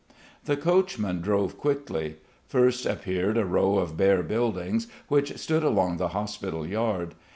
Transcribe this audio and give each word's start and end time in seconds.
The 0.45 0.57
coachman 0.57 1.21
drove 1.21 1.59
quickly. 1.59 2.15
First 2.47 2.87
appeared 2.87 3.37
a 3.37 3.45
row 3.45 3.77
of 3.77 3.97
bare 3.97 4.23
buildings, 4.23 4.87
which 5.09 5.37
stood 5.37 5.63
along 5.63 5.97
the 5.97 6.07
hospital 6.17 6.65
yard. 6.65 7.13